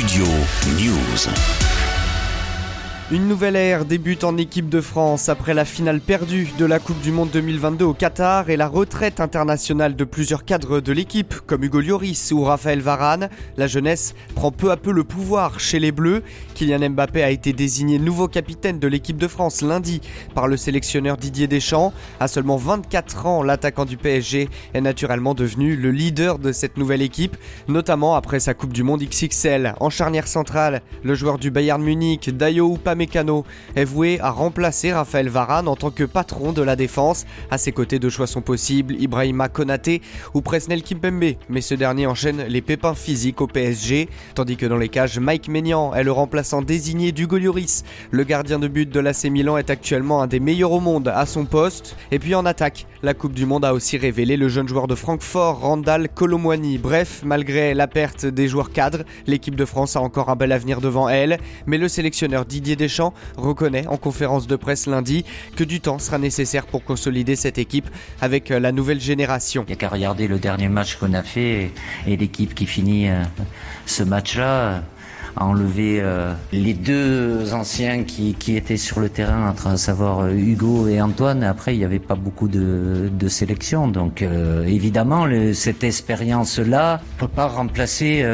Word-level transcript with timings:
Studio 0.00 0.24
News. 0.76 1.99
Une 3.12 3.26
nouvelle 3.26 3.56
ère 3.56 3.86
débute 3.86 4.22
en 4.22 4.36
équipe 4.36 4.68
de 4.68 4.80
France 4.80 5.28
après 5.28 5.52
la 5.52 5.64
finale 5.64 6.00
perdue 6.00 6.48
de 6.56 6.64
la 6.64 6.78
Coupe 6.78 7.00
du 7.00 7.10
Monde 7.10 7.30
2022 7.32 7.84
au 7.84 7.92
Qatar 7.92 8.50
et 8.50 8.56
la 8.56 8.68
retraite 8.68 9.18
internationale 9.18 9.96
de 9.96 10.04
plusieurs 10.04 10.44
cadres 10.44 10.78
de 10.78 10.92
l'équipe 10.92 11.34
comme 11.44 11.64
Hugo 11.64 11.80
Lloris 11.80 12.30
ou 12.30 12.44
Raphaël 12.44 12.78
Varane. 12.78 13.28
La 13.56 13.66
jeunesse 13.66 14.14
prend 14.36 14.52
peu 14.52 14.70
à 14.70 14.76
peu 14.76 14.92
le 14.92 15.02
pouvoir 15.02 15.58
chez 15.58 15.80
les 15.80 15.90
Bleus. 15.90 16.22
Kylian 16.54 16.90
Mbappé 16.90 17.24
a 17.24 17.30
été 17.30 17.52
désigné 17.52 17.98
nouveau 17.98 18.28
capitaine 18.28 18.78
de 18.78 18.86
l'équipe 18.86 19.16
de 19.16 19.26
France 19.26 19.60
lundi 19.60 20.00
par 20.36 20.46
le 20.46 20.56
sélectionneur 20.56 21.16
Didier 21.16 21.48
Deschamps. 21.48 21.92
À 22.20 22.28
seulement 22.28 22.58
24 22.58 23.26
ans, 23.26 23.42
l'attaquant 23.42 23.86
du 23.86 23.96
PSG 23.96 24.48
est 24.72 24.80
naturellement 24.80 25.34
devenu 25.34 25.74
le 25.74 25.90
leader 25.90 26.38
de 26.38 26.52
cette 26.52 26.76
nouvelle 26.76 27.02
équipe, 27.02 27.36
notamment 27.66 28.14
après 28.14 28.38
sa 28.38 28.54
Coupe 28.54 28.72
du 28.72 28.84
Monde 28.84 29.02
XXL. 29.02 29.74
En 29.80 29.90
charnière 29.90 30.28
centrale, 30.28 30.82
le 31.02 31.16
joueur 31.16 31.38
du 31.38 31.50
Bayern 31.50 31.82
Munich, 31.82 32.30
Dayo 32.30 32.76
Upamecano, 32.76 32.99
Mécano 33.00 33.46
est 33.76 33.84
voué 33.84 34.20
à 34.20 34.30
remplacer 34.30 34.92
Raphaël 34.92 35.30
Varane 35.30 35.68
en 35.68 35.74
tant 35.74 35.90
que 35.90 36.04
patron 36.04 36.52
de 36.52 36.60
la 36.60 36.76
défense. 36.76 37.24
À 37.50 37.56
ses 37.56 37.72
côtés, 37.72 37.98
deux 37.98 38.10
choix 38.10 38.26
sont 38.26 38.42
possibles, 38.42 38.94
Ibrahima 39.00 39.48
Konaté 39.48 40.02
ou 40.34 40.42
Presnel 40.42 40.82
Kimpembe, 40.82 41.36
mais 41.48 41.62
ce 41.62 41.74
dernier 41.74 42.06
enchaîne 42.06 42.44
les 42.46 42.60
pépins 42.60 42.94
physiques 42.94 43.40
au 43.40 43.46
PSG, 43.46 44.10
tandis 44.34 44.58
que 44.58 44.66
dans 44.66 44.76
les 44.76 44.90
cages, 44.90 45.18
Mike 45.18 45.48
Maignan 45.48 45.94
est 45.94 46.04
le 46.04 46.12
remplaçant 46.12 46.60
désigné 46.60 47.10
d'Hugo 47.10 47.38
Lloris. 47.38 47.84
Le 48.10 48.22
gardien 48.24 48.58
de 48.58 48.68
but 48.68 48.90
de 48.90 49.00
l'AC 49.00 49.24
Milan 49.24 49.56
est 49.56 49.70
actuellement 49.70 50.20
un 50.20 50.26
des 50.26 50.38
meilleurs 50.38 50.72
au 50.72 50.80
monde 50.80 51.08
à 51.08 51.24
son 51.24 51.46
poste. 51.46 51.96
Et 52.10 52.18
puis 52.18 52.34
en 52.34 52.44
attaque, 52.44 52.86
la 53.02 53.14
Coupe 53.14 53.32
du 53.32 53.46
Monde 53.46 53.64
a 53.64 53.72
aussi 53.72 53.96
révélé 53.96 54.36
le 54.36 54.50
jeune 54.50 54.68
joueur 54.68 54.88
de 54.88 54.94
Francfort, 54.94 55.60
Randall 55.60 56.10
Colomwani. 56.10 56.76
Bref, 56.76 57.22
malgré 57.24 57.72
la 57.72 57.86
perte 57.86 58.26
des 58.26 58.46
joueurs 58.46 58.72
cadres, 58.72 59.04
l'équipe 59.26 59.56
de 59.56 59.64
France 59.64 59.96
a 59.96 60.02
encore 60.02 60.28
un 60.28 60.36
bel 60.36 60.52
avenir 60.52 60.82
devant 60.82 61.08
elle, 61.08 61.38
mais 61.64 61.78
le 61.78 61.88
sélectionneur 61.88 62.44
Didier 62.44 62.76
Deschamps 62.76 62.89
reconnaît 63.36 63.86
en 63.86 63.96
conférence 63.96 64.46
de 64.46 64.56
presse 64.56 64.86
lundi 64.86 65.24
que 65.56 65.64
du 65.64 65.80
temps 65.80 65.98
sera 65.98 66.18
nécessaire 66.18 66.66
pour 66.66 66.84
consolider 66.84 67.36
cette 67.36 67.58
équipe 67.58 67.88
avec 68.20 68.50
euh, 68.50 68.58
la 68.58 68.72
nouvelle 68.72 69.00
génération. 69.00 69.64
Il 69.66 69.70
n'y 69.70 69.74
a 69.74 69.76
qu'à 69.76 69.88
regarder 69.88 70.28
le 70.28 70.38
dernier 70.38 70.68
match 70.68 70.96
qu'on 70.96 71.14
a 71.14 71.22
fait 71.22 71.72
et 72.06 72.16
l'équipe 72.16 72.54
qui 72.54 72.66
finit 72.66 73.08
euh, 73.08 73.22
ce 73.86 74.02
match-là 74.02 74.82
a 75.36 75.44
enlevé 75.44 76.00
euh, 76.00 76.32
les 76.52 76.74
deux 76.74 77.54
anciens 77.54 78.04
qui, 78.04 78.34
qui, 78.34 78.56
étaient 78.56 78.76
sur 78.76 79.00
le 79.00 79.08
terrain, 79.08 79.54
à 79.64 79.76
savoir 79.76 80.20
euh, 80.20 80.32
Hugo 80.32 80.88
et 80.88 81.00
Antoine. 81.00 81.42
Après, 81.42 81.74
il 81.74 81.78
n'y 81.78 81.84
avait 81.84 81.98
pas 81.98 82.14
beaucoup 82.14 82.48
de, 82.48 83.10
de 83.12 83.28
sélection. 83.28 83.88
Donc, 83.88 84.22
euh, 84.22 84.64
évidemment, 84.66 85.26
cette 85.54 85.84
expérience-là 85.84 87.00
peut 87.18 87.28
pas 87.28 87.46
remplacer 87.46 88.24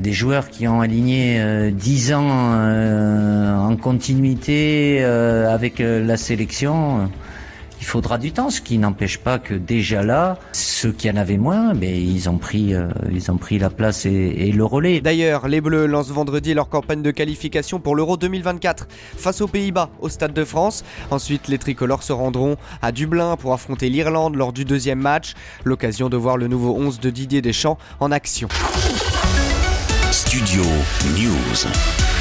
des 0.00 0.12
joueurs 0.12 0.50
qui 0.50 0.68
ont 0.68 0.80
aligné 0.80 1.70
10 1.72 2.12
ans 2.12 3.68
en 3.68 3.76
continuité 3.76 5.02
avec 5.04 5.78
la 5.78 6.16
sélection 6.16 7.08
il 7.80 7.86
faudra 7.86 8.18
du 8.18 8.32
temps, 8.32 8.50
ce 8.50 8.60
qui 8.60 8.78
n'empêche 8.78 9.18
pas 9.18 9.38
que 9.38 9.54
déjà 9.54 10.02
là, 10.02 10.38
ceux 10.78 10.92
qui 10.92 11.10
en 11.10 11.16
avaient 11.16 11.38
moins, 11.38 11.74
mais 11.74 12.00
ils 12.00 12.28
ont 12.28 12.38
pris, 12.38 12.72
euh, 12.72 12.88
ils 13.10 13.32
ont 13.32 13.36
pris 13.36 13.58
la 13.58 13.68
place 13.68 14.06
et, 14.06 14.10
et 14.10 14.52
le 14.52 14.64
relais. 14.64 15.00
D'ailleurs, 15.00 15.48
les 15.48 15.60
Bleus 15.60 15.86
lancent 15.86 16.10
vendredi 16.10 16.54
leur 16.54 16.68
campagne 16.68 17.02
de 17.02 17.10
qualification 17.10 17.80
pour 17.80 17.96
l'Euro 17.96 18.16
2024 18.16 18.86
face 19.16 19.40
aux 19.40 19.48
Pays-Bas 19.48 19.90
au 20.00 20.08
Stade 20.08 20.32
de 20.32 20.44
France. 20.44 20.84
Ensuite, 21.10 21.48
les 21.48 21.58
tricolores 21.58 22.04
se 22.04 22.12
rendront 22.12 22.56
à 22.80 22.92
Dublin 22.92 23.36
pour 23.36 23.52
affronter 23.54 23.88
l'Irlande 23.88 24.36
lors 24.36 24.52
du 24.52 24.64
deuxième 24.64 25.00
match. 25.00 25.34
L'occasion 25.64 26.08
de 26.08 26.16
voir 26.16 26.36
le 26.36 26.46
nouveau 26.46 26.76
11 26.76 27.00
de 27.00 27.10
Didier 27.10 27.42
Deschamps 27.42 27.78
en 27.98 28.12
action. 28.12 28.46
Studio 30.12 30.62
News. 31.16 32.17